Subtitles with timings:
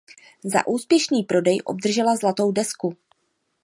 [0.43, 2.97] Za úspěšný prodej obdržela Zlatou desku.